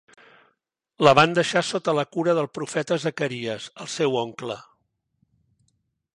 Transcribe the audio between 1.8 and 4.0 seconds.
la cura del profeta Zacaries, el